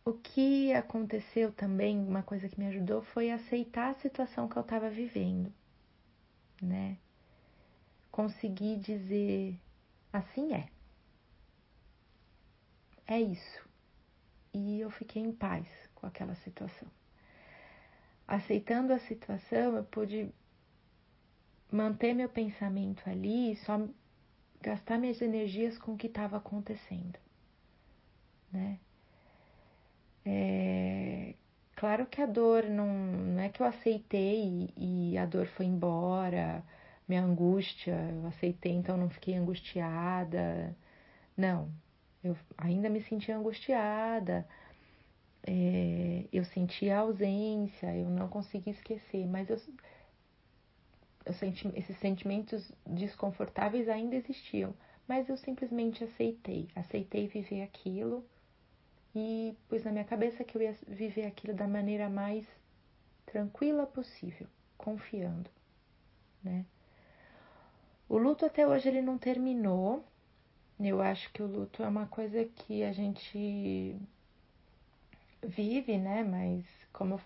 o 0.04 0.12
que 0.12 0.72
aconteceu 0.72 1.52
também, 1.52 2.00
uma 2.00 2.24
coisa 2.24 2.48
que 2.48 2.58
me 2.58 2.66
ajudou 2.66 3.02
foi 3.02 3.30
aceitar 3.30 3.90
a 3.90 4.00
situação 4.00 4.48
que 4.48 4.56
eu 4.56 4.62
estava 4.62 4.90
vivendo, 4.90 5.52
né? 6.60 6.98
Conseguir 8.10 8.76
dizer 8.80 9.56
assim 10.12 10.52
é. 10.52 10.66
É 13.06 13.20
isso. 13.20 13.71
E 14.54 14.80
eu 14.80 14.90
fiquei 14.90 15.22
em 15.22 15.32
paz 15.32 15.66
com 15.94 16.06
aquela 16.06 16.34
situação. 16.36 16.88
Aceitando 18.26 18.92
a 18.92 18.98
situação, 18.98 19.76
eu 19.76 19.84
pude 19.84 20.30
manter 21.70 22.14
meu 22.14 22.28
pensamento 22.28 23.02
ali 23.08 23.52
e 23.52 23.56
só 23.56 23.80
gastar 24.60 24.98
minhas 24.98 25.20
energias 25.20 25.78
com 25.78 25.94
o 25.94 25.96
que 25.96 26.06
estava 26.06 26.36
acontecendo, 26.36 27.18
né? 28.52 28.78
É, 30.24 31.34
claro 31.74 32.06
que 32.06 32.20
a 32.20 32.26
dor 32.26 32.64
não, 32.64 32.86
não 32.86 33.42
é 33.42 33.48
que 33.48 33.60
eu 33.60 33.66
aceitei 33.66 34.70
e, 34.76 35.12
e 35.12 35.18
a 35.18 35.26
dor 35.26 35.46
foi 35.46 35.66
embora, 35.66 36.62
minha 37.08 37.22
angústia, 37.22 37.92
eu 38.10 38.26
aceitei, 38.28 38.72
então 38.72 38.96
não 38.96 39.10
fiquei 39.10 39.34
angustiada. 39.34 40.76
Não, 41.36 41.70
Eu 42.22 42.36
ainda 42.56 42.88
me 42.88 43.02
sentia 43.02 43.36
angustiada, 43.36 44.46
é, 45.44 46.24
eu 46.32 46.44
sentia 46.44 46.98
ausência, 46.98 47.96
eu 47.96 48.08
não 48.08 48.28
conseguia 48.28 48.72
esquecer, 48.72 49.26
mas 49.26 49.50
eu, 49.50 49.60
eu 51.24 51.32
senti, 51.34 51.68
esses 51.74 51.98
sentimentos 51.98 52.70
desconfortáveis 52.86 53.88
ainda 53.88 54.14
existiam, 54.14 54.74
mas 55.08 55.28
eu 55.28 55.36
simplesmente 55.36 56.04
aceitei, 56.04 56.68
aceitei 56.76 57.26
viver 57.26 57.62
aquilo 57.62 58.24
e 59.14 59.56
pus 59.68 59.82
na 59.84 59.92
minha 59.92 60.04
cabeça 60.04 60.44
que 60.44 60.56
eu 60.56 60.62
ia 60.62 60.76
viver 60.86 61.26
aquilo 61.26 61.54
da 61.54 61.66
maneira 61.66 62.08
mais 62.08 62.46
tranquila 63.26 63.86
possível, 63.86 64.46
confiando, 64.78 65.50
né? 66.42 66.64
O 68.08 68.18
luto 68.18 68.44
até 68.44 68.66
hoje 68.66 68.88
ele 68.88 69.00
não 69.00 69.16
terminou. 69.16 70.04
Eu 70.84 71.00
acho 71.00 71.32
que 71.32 71.42
o 71.42 71.46
luto 71.46 71.82
é 71.82 71.88
uma 71.88 72.06
coisa 72.06 72.44
que 72.44 72.82
a 72.82 72.92
gente 72.92 73.96
vive, 75.42 75.96
né? 75.96 76.22
Mas 76.24 76.64
como 76.92 77.14
eu 77.14 77.20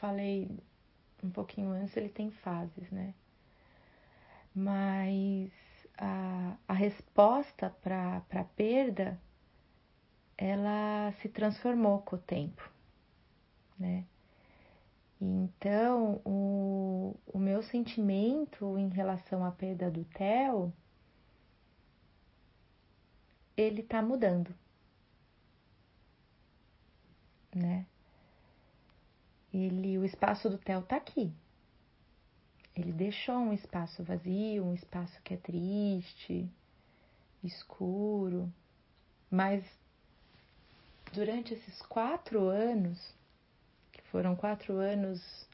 falei 0.00 0.48
um 1.22 1.30
pouquinho 1.30 1.70
antes, 1.70 1.96
ele 1.96 2.08
tem 2.08 2.30
fases, 2.30 2.90
né? 2.90 3.14
Mas 4.54 5.50
a, 5.98 6.56
a 6.68 6.72
resposta 6.72 7.70
para 7.82 8.22
a 8.30 8.44
perda 8.44 9.18
ela 10.36 11.12
se 11.20 11.28
transformou 11.28 12.00
com 12.00 12.16
o 12.16 12.18
tempo, 12.18 12.70
né? 13.78 14.04
Então, 15.20 16.20
o, 16.24 17.16
o 17.26 17.38
meu 17.38 17.62
sentimento 17.62 18.76
em 18.78 18.88
relação 18.88 19.44
à 19.44 19.50
perda 19.50 19.90
do 19.90 20.04
Theo, 20.04 20.72
ele 23.56 23.82
tá 23.82 24.02
mudando, 24.02 24.54
né? 27.54 27.86
Ele, 29.52 29.98
o 29.98 30.04
espaço 30.04 30.50
do 30.50 30.58
Theo 30.58 30.82
tá 30.82 30.96
aqui. 30.96 31.32
Ele 32.74 32.92
deixou 32.92 33.36
um 33.36 33.52
espaço 33.52 34.02
vazio, 34.02 34.64
um 34.64 34.74
espaço 34.74 35.20
que 35.22 35.34
é 35.34 35.36
triste, 35.36 36.50
escuro, 37.42 38.52
mas 39.30 39.64
durante 41.12 41.54
esses 41.54 41.80
quatro 41.82 42.48
anos 42.48 43.14
foram 44.10 44.34
quatro 44.34 44.74
anos 44.74 45.48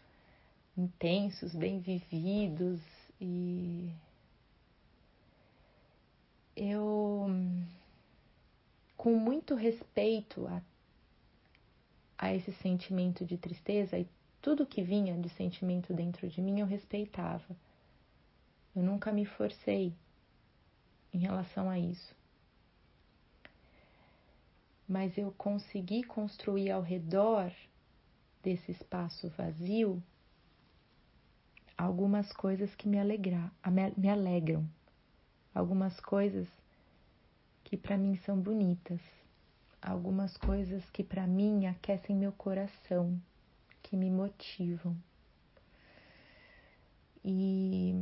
intensos, 0.77 1.55
bem 1.55 1.81
vividos 1.81 2.81
e 3.21 3.93
eu, 6.57 7.27
com 9.01 9.15
muito 9.15 9.55
respeito 9.55 10.47
a, 10.47 10.61
a 12.19 12.35
esse 12.35 12.53
sentimento 12.53 13.25
de 13.25 13.39
tristeza 13.39 13.99
e 13.99 14.07
tudo 14.43 14.67
que 14.67 14.83
vinha 14.83 15.17
de 15.17 15.31
sentimento 15.31 15.95
dentro 15.95 16.29
de 16.29 16.39
mim, 16.43 16.61
eu 16.61 16.67
respeitava. 16.67 17.57
Eu 18.77 18.83
nunca 18.83 19.11
me 19.11 19.25
forcei 19.25 19.95
em 21.15 21.19
relação 21.19 21.71
a 21.71 21.79
isso. 21.79 22.15
Mas 24.87 25.17
eu 25.17 25.33
consegui 25.33 26.03
construir 26.03 26.71
ao 26.71 26.83
redor 26.83 27.51
desse 28.43 28.71
espaço 28.71 29.31
vazio 29.31 30.03
algumas 31.75 32.31
coisas 32.35 32.75
que 32.75 32.87
me, 32.87 32.99
alegra, 32.99 33.51
me 33.97 34.11
alegram, 34.11 34.69
algumas 35.55 35.99
coisas 36.01 36.47
que 37.71 37.77
para 37.77 37.97
mim 37.97 38.17
são 38.17 38.37
bonitas, 38.37 39.01
algumas 39.81 40.37
coisas 40.37 40.83
que 40.91 41.05
para 41.05 41.25
mim 41.25 41.67
aquecem 41.67 42.17
meu 42.17 42.33
coração, 42.33 43.17
que 43.81 43.97
me 43.97 44.11
motivam. 44.11 44.97
E 47.25 47.95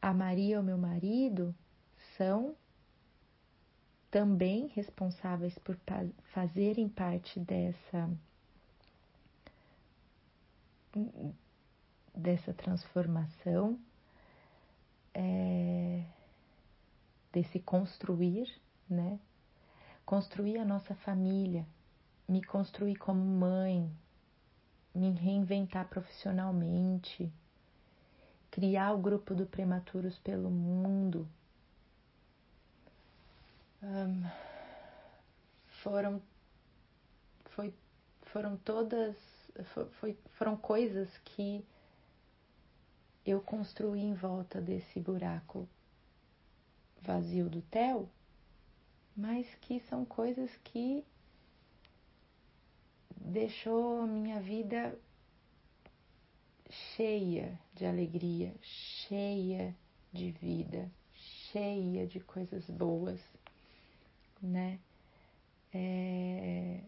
a 0.00 0.12
Maria, 0.12 0.58
o 0.58 0.62
meu 0.64 0.76
marido, 0.76 1.54
são 2.16 2.56
também 4.10 4.66
responsáveis 4.74 5.56
por 5.60 5.78
fazerem 6.34 6.88
parte 6.88 7.38
dessa 7.38 8.10
dessa 12.12 12.52
transformação, 12.52 13.78
é, 15.14 16.04
desse 17.32 17.58
construir, 17.58 18.48
né? 18.88 19.18
Construir 20.04 20.58
a 20.58 20.64
nossa 20.64 20.94
família, 20.94 21.66
me 22.28 22.42
construir 22.42 22.96
como 22.96 23.24
mãe, 23.24 23.90
me 24.94 25.10
reinventar 25.10 25.88
profissionalmente, 25.88 27.32
criar 28.50 28.92
o 28.92 28.98
grupo 28.98 29.34
do 29.34 29.46
Prematuros 29.46 30.18
pelo 30.18 30.50
mundo. 30.50 31.26
Um, 33.82 34.28
foram, 35.82 36.22
foi, 37.46 37.74
foram 38.22 38.56
todas 38.58 39.16
foi, 40.00 40.16
foram 40.38 40.56
coisas 40.56 41.08
que 41.24 41.64
eu 43.24 43.40
construí 43.40 44.00
em 44.00 44.14
volta 44.14 44.60
desse 44.60 44.98
buraco 44.98 45.68
vazio 47.02 47.48
do 47.48 47.62
Theo, 47.62 48.08
mas 49.16 49.46
que 49.60 49.80
são 49.80 50.04
coisas 50.04 50.50
que 50.64 51.04
deixou 53.16 54.02
a 54.02 54.06
minha 54.06 54.40
vida 54.40 54.98
cheia 56.70 57.58
de 57.74 57.84
alegria, 57.84 58.54
cheia 58.62 59.74
de 60.12 60.30
vida, 60.30 60.90
cheia 61.52 62.06
de 62.06 62.20
coisas 62.20 62.64
boas, 62.70 63.20
né? 64.40 64.78
É, 65.74 66.80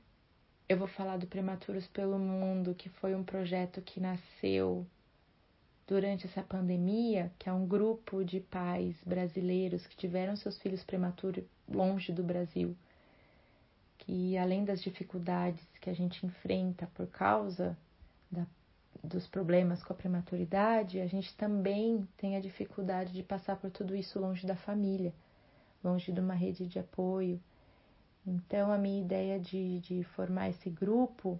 eu 0.68 0.79
vou 0.79 0.88
falar 0.88 1.16
do 1.18 1.27
Prematuros 1.27 1.87
pelo 1.88 2.18
Mundo, 2.18 2.74
que 2.74 2.88
foi 2.88 3.14
um 3.14 3.24
projeto 3.24 3.83
que 3.83 4.00
nasceu 4.00 4.87
durante 5.87 6.27
essa 6.27 6.42
pandemia, 6.42 7.31
que 7.38 7.49
é 7.49 7.53
um 7.53 7.66
grupo 7.66 8.25
de 8.25 8.40
pais 8.40 8.97
brasileiros 9.05 9.87
que 9.87 9.97
tiveram 9.97 10.37
seus 10.37 10.59
filhos 10.59 10.83
prematuros 10.83 11.44
longe 11.68 12.12
do 12.12 12.23
Brasil, 12.23 12.77
que 13.99 14.37
além 14.37 14.64
das 14.64 14.83
dificuldades 14.83 15.62
que 15.81 15.90
a 15.90 15.94
gente 15.94 16.25
enfrenta 16.25 16.87
por 16.94 17.07
causa 17.07 17.77
da, 18.31 18.47
dos 19.03 19.27
problemas 19.27 19.83
com 19.83 19.92
a 19.92 19.97
prematuridade, 19.97 21.01
a 21.01 21.07
gente 21.07 21.35
também 21.37 22.07
tem 22.16 22.37
a 22.37 22.40
dificuldade 22.40 23.12
de 23.12 23.23
passar 23.23 23.57
por 23.57 23.70
tudo 23.70 23.94
isso 23.94 24.18
longe 24.18 24.47
da 24.47 24.57
família, 24.57 25.12
longe 25.83 26.11
de 26.11 26.20
uma 26.20 26.35
rede 26.35 26.66
de 26.66 26.79
apoio. 26.79 27.40
Então, 28.27 28.73
a 28.73 28.79
minha 28.79 29.03
ideia 29.03 29.38
de, 29.38 29.81
de 29.81 30.03
formar 30.03 30.49
esse 30.49 30.70
grupo 30.70 31.38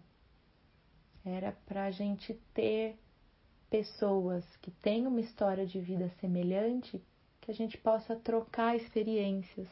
era 1.24 1.52
para 1.66 1.85
a 1.87 1.90
gente 1.90 2.35
ter 2.52 2.98
pessoas 3.74 4.44
que 4.62 4.70
têm 4.70 5.04
uma 5.04 5.20
história 5.20 5.66
de 5.66 5.80
vida 5.80 6.08
semelhante, 6.20 7.02
que 7.40 7.50
a 7.50 7.54
gente 7.54 7.76
possa 7.76 8.14
trocar 8.14 8.76
experiências, 8.76 9.66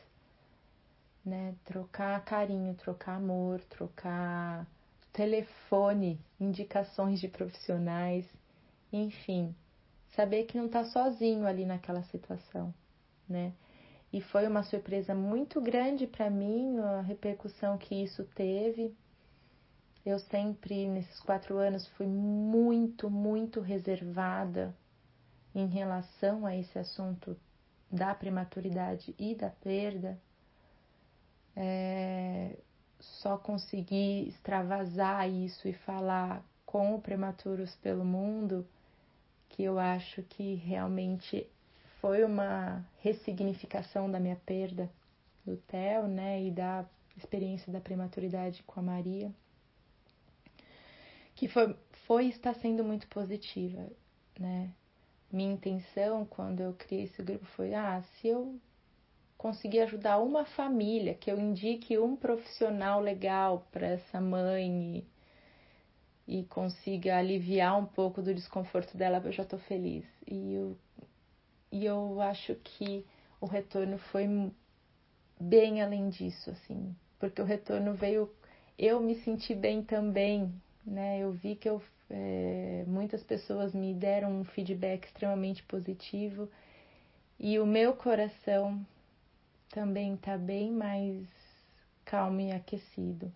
né? 1.24 1.54
Trocar 1.64 2.24
carinho, 2.24 2.74
trocar 2.74 3.14
amor, 3.18 3.60
trocar 3.70 4.66
telefone, 5.12 6.18
indicações 6.40 7.20
de 7.20 7.28
profissionais, 7.28 8.26
enfim, 8.92 9.54
saber 10.16 10.46
que 10.46 10.58
não 10.58 10.66
está 10.66 10.84
sozinho 10.84 11.46
ali 11.46 11.64
naquela 11.64 12.02
situação, 12.02 12.74
né? 13.28 13.52
E 14.12 14.20
foi 14.20 14.48
uma 14.48 14.64
surpresa 14.64 15.14
muito 15.14 15.60
grande 15.60 16.08
para 16.08 16.28
mim 16.28 16.76
a 16.80 17.02
repercussão 17.02 17.78
que 17.78 17.94
isso 17.94 18.24
teve. 18.34 18.92
Eu 20.04 20.18
sempre, 20.18 20.88
nesses 20.88 21.20
quatro 21.20 21.56
anos, 21.58 21.86
fui 21.96 22.06
muito, 22.06 23.08
muito 23.08 23.60
reservada 23.60 24.74
em 25.54 25.66
relação 25.66 26.44
a 26.44 26.56
esse 26.56 26.78
assunto 26.78 27.36
da 27.90 28.14
prematuridade 28.14 29.14
e 29.18 29.34
da 29.34 29.50
perda. 29.50 30.18
É, 31.54 32.56
só 32.98 33.36
consegui 33.36 34.28
extravasar 34.28 35.28
isso 35.28 35.68
e 35.68 35.72
falar 35.72 36.42
com 36.64 36.94
o 36.94 37.00
Prematuros 37.00 37.74
pelo 37.76 38.04
Mundo, 38.04 38.66
que 39.50 39.62
eu 39.62 39.78
acho 39.78 40.22
que 40.22 40.54
realmente 40.54 41.46
foi 42.00 42.24
uma 42.24 42.84
ressignificação 43.00 44.10
da 44.10 44.18
minha 44.18 44.36
perda 44.36 44.90
do 45.44 45.56
Theo, 45.56 46.08
né, 46.08 46.42
e 46.42 46.50
da 46.50 46.84
experiência 47.16 47.70
da 47.72 47.80
prematuridade 47.80 48.62
com 48.62 48.80
a 48.80 48.82
Maria, 48.82 49.30
que 51.42 51.48
foi, 51.48 51.74
foi 52.06 52.26
está 52.28 52.54
sendo 52.54 52.84
muito 52.84 53.08
positiva, 53.08 53.90
né. 54.38 54.70
Minha 55.28 55.54
intenção 55.54 56.24
quando 56.24 56.60
eu 56.60 56.72
criei 56.74 57.02
esse 57.02 57.20
grupo 57.20 57.44
foi, 57.56 57.74
ah, 57.74 58.00
se 58.00 58.28
eu 58.28 58.60
conseguir 59.36 59.80
ajudar 59.80 60.20
uma 60.20 60.44
família, 60.44 61.14
que 61.14 61.28
eu 61.28 61.40
indique 61.40 61.98
um 61.98 62.14
profissional 62.14 63.00
legal 63.00 63.66
para 63.72 63.88
essa 63.88 64.20
mãe 64.20 65.04
e, 66.28 66.38
e, 66.38 66.44
consiga 66.44 67.18
aliviar 67.18 67.76
um 67.76 67.86
pouco 67.86 68.22
do 68.22 68.32
desconforto 68.32 68.96
dela, 68.96 69.20
eu 69.24 69.32
já 69.32 69.42
estou 69.42 69.58
feliz. 69.58 70.04
E 70.24 70.54
eu, 70.54 70.78
e 71.72 71.84
eu 71.84 72.20
acho 72.20 72.54
que 72.54 73.04
o 73.40 73.46
retorno 73.46 73.98
foi 73.98 74.28
bem 75.40 75.82
além 75.82 76.08
disso, 76.08 76.50
assim, 76.50 76.94
porque 77.18 77.42
o 77.42 77.44
retorno 77.44 77.94
veio, 77.94 78.30
eu 78.78 79.00
me 79.00 79.16
senti 79.24 79.56
bem 79.56 79.82
também, 79.82 80.54
né? 80.84 81.18
Eu 81.20 81.32
vi 81.32 81.56
que 81.56 81.68
eu, 81.68 81.82
é, 82.10 82.84
muitas 82.86 83.22
pessoas 83.22 83.72
me 83.74 83.94
deram 83.94 84.40
um 84.40 84.44
feedback 84.44 85.06
extremamente 85.06 85.62
positivo 85.64 86.48
e 87.38 87.58
o 87.58 87.66
meu 87.66 87.94
coração 87.94 88.84
também 89.70 90.14
está 90.14 90.36
bem 90.36 90.70
mais 90.70 91.26
calmo 92.04 92.40
e 92.40 92.52
aquecido. 92.52 93.32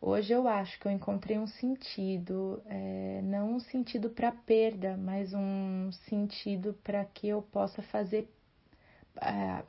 Hoje 0.00 0.32
eu 0.32 0.48
acho 0.48 0.80
que 0.80 0.86
eu 0.86 0.92
encontrei 0.92 1.38
um 1.38 1.46
sentido, 1.46 2.60
é, 2.66 3.20
não 3.22 3.54
um 3.54 3.60
sentido 3.60 4.10
para 4.10 4.32
perda, 4.32 4.96
mas 4.96 5.32
um 5.32 5.92
sentido 6.08 6.74
para 6.82 7.04
que 7.04 7.28
eu 7.28 7.40
possa 7.40 7.82
fazer, 7.82 8.28
é, 9.20 9.62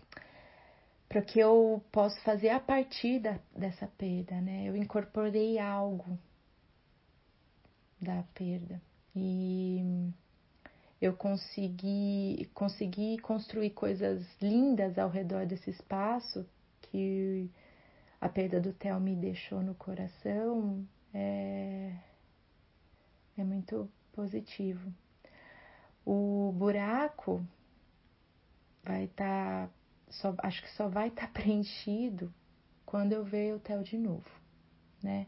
para 1.08 1.22
que 1.22 1.40
eu 1.40 1.84
possa 1.92 2.20
fazer 2.22 2.50
a 2.50 2.60
partir 2.60 3.20
da, 3.20 3.40
dessa 3.56 3.86
perda, 3.86 4.42
né? 4.42 4.64
Eu 4.66 4.76
incorporei 4.76 5.60
algo 5.60 6.18
da 8.04 8.24
perda 8.34 8.82
e 9.16 10.12
eu 11.02 11.14
consegui, 11.14 12.50
consegui 12.54 13.18
construir 13.20 13.72
coisas 13.72 14.26
lindas 14.42 14.98
ao 14.98 15.10
redor 15.10 15.46
desse 15.46 15.70
espaço 15.70 16.46
que 16.82 17.50
a 18.22 18.30
perda 18.30 18.62
do 18.62 18.74
Theo 18.74 19.00
me 19.00 19.16
deixou 19.16 19.62
no 19.62 19.76
coração 19.76 20.88
é, 21.14 21.94
é 23.38 23.44
muito 23.44 23.90
positivo. 24.14 24.94
O 26.06 26.54
buraco 26.56 27.46
vai 28.84 29.06
estar, 29.06 29.68
tá, 30.22 30.34
acho 30.40 30.62
que 30.64 30.72
só 30.72 30.88
vai 30.88 31.10
estar 31.10 31.28
tá 31.28 31.34
preenchido 31.34 32.34
quando 32.86 33.12
eu 33.12 33.24
ver 33.24 33.54
o 33.56 33.60
Theo 33.60 33.84
de 33.84 33.98
novo, 33.98 34.30
né? 35.02 35.28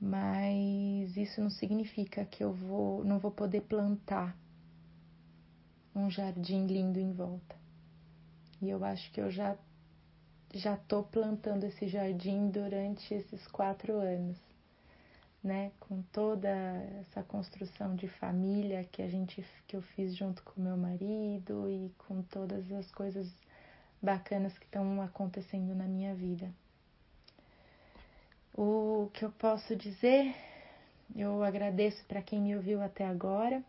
Mas 0.00 1.14
isso 1.16 1.42
não 1.42 1.50
significa 1.50 2.24
que 2.24 2.42
eu 2.42 2.52
vou, 2.52 3.04
não 3.04 3.18
vou 3.18 3.30
poder 3.30 3.60
plantar 3.62 4.34
um 5.94 6.08
jardim 6.08 6.66
lindo 6.66 6.98
em 6.98 7.12
volta. 7.12 7.54
E 8.62 8.70
eu 8.70 8.82
acho 8.84 9.10
que 9.12 9.20
eu 9.20 9.30
já 9.30 9.56
já 10.52 10.76
tô 10.76 11.04
plantando 11.04 11.62
esse 11.64 11.86
jardim 11.86 12.50
durante 12.50 13.14
esses 13.14 13.46
quatro 13.46 13.94
anos, 14.00 14.36
né? 15.44 15.70
Com 15.78 16.02
toda 16.02 16.48
essa 17.00 17.22
construção 17.22 17.94
de 17.94 18.08
família 18.08 18.84
que 18.84 19.00
a 19.02 19.08
gente 19.08 19.44
que 19.68 19.76
eu 19.76 19.82
fiz 19.82 20.16
junto 20.16 20.42
com 20.42 20.60
meu 20.60 20.76
marido 20.76 21.70
e 21.70 21.92
com 21.98 22.22
todas 22.22 22.72
as 22.72 22.90
coisas 22.90 23.30
bacanas 24.02 24.58
que 24.58 24.64
estão 24.64 25.00
acontecendo 25.02 25.74
na 25.74 25.84
minha 25.84 26.14
vida. 26.14 26.50
O 28.62 29.08
que 29.14 29.24
eu 29.24 29.32
posso 29.32 29.74
dizer, 29.74 30.34
eu 31.16 31.42
agradeço 31.42 32.04
para 32.04 32.20
quem 32.20 32.38
me 32.42 32.54
ouviu 32.54 32.82
até 32.82 33.06
agora. 33.06 33.64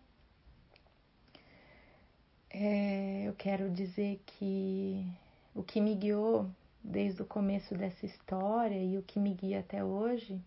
É, 2.50 3.24
eu 3.26 3.34
quero 3.36 3.70
dizer 3.70 4.22
que 4.26 5.08
o 5.56 5.64
que 5.64 5.80
me 5.80 5.96
guiou 5.96 6.52
desde 6.84 7.22
o 7.22 7.26
começo 7.26 7.74
dessa 7.74 8.06
história 8.06 8.84
e 8.84 8.98
o 8.98 9.02
que 9.02 9.18
me 9.18 9.34
guia 9.34 9.62
até 9.62 9.82
hoje, 9.82 10.42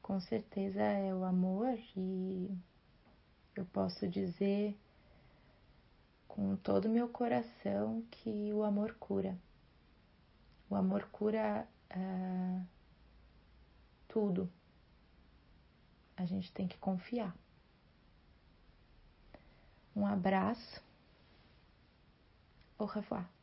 com 0.00 0.20
certeza 0.20 0.80
é 0.80 1.12
o 1.12 1.24
amor 1.24 1.76
e 1.96 2.48
eu 3.56 3.64
posso 3.72 4.06
dizer 4.06 4.76
com 6.28 6.54
todo 6.54 6.84
o 6.84 6.88
meu 6.88 7.08
coração 7.08 8.04
que 8.12 8.52
o 8.52 8.62
amor 8.62 8.94
cura. 9.00 9.36
O 10.70 10.76
amor 10.76 11.08
cura 11.10 11.66
uh, 11.90 12.75
tudo. 14.16 14.50
A 16.16 16.24
gente 16.24 16.50
tem 16.50 16.66
que 16.66 16.78
confiar. 16.78 17.36
Um 19.94 20.06
abraço 20.06 20.82
Au 22.78 22.86
revoir. 22.86 23.35